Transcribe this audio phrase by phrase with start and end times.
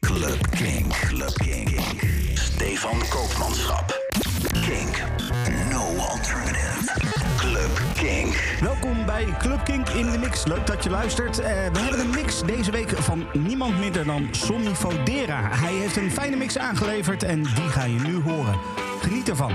[0.00, 0.88] Club King.
[0.88, 1.80] Club King.
[2.34, 3.98] Stefan Koopmanschap.
[4.52, 5.02] Kink.
[5.70, 6.92] No alternative.
[7.36, 8.36] Club King.
[8.60, 10.44] Welkom bij Club King in de mix.
[10.44, 11.38] Leuk dat je luistert.
[11.38, 15.48] Eh, we hebben een mix deze week van niemand minder dan Sonny Fodera.
[15.50, 18.58] Hij heeft een fijne mix aangeleverd en die ga je nu horen.
[19.00, 19.52] Geniet ervan.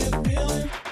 [0.00, 0.85] feeling.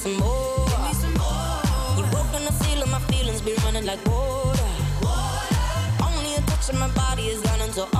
[0.00, 0.66] some more.
[0.66, 1.98] Give me some more.
[1.98, 4.72] You broke on the seal of my feelings, be running like water.
[5.02, 5.56] water.
[6.06, 7.99] Only a touch of my body is down until.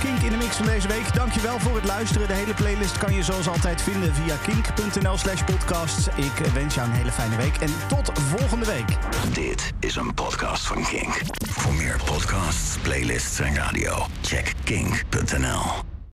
[0.00, 1.14] Kink in de mix van deze week.
[1.14, 2.28] Dankjewel voor het luisteren.
[2.28, 6.06] De hele playlist kan je zoals altijd vinden via kink.nl slash podcast.
[6.06, 8.96] Ik wens jou een hele fijne week en tot volgende week.
[9.32, 11.20] Dit is een podcast van Kink.
[11.50, 15.85] Voor meer podcasts, playlists en radio, check kink.nl.